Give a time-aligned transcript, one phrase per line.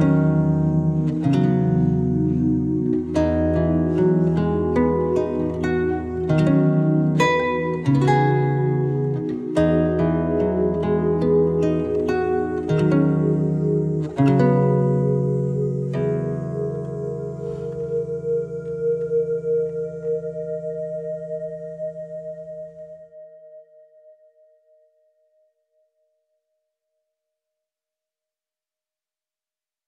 [0.00, 0.59] Música